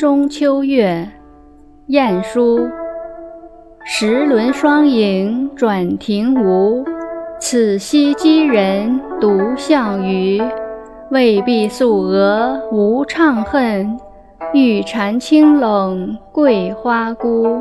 [0.00, 1.10] 中秋月，
[1.88, 2.70] 晏殊。
[3.84, 6.82] 时轮双影转庭梧，
[7.38, 10.40] 此夕羁人独向余。
[11.10, 14.00] 未必素娥无怅恨，
[14.54, 17.58] 玉蟾清冷桂花孤。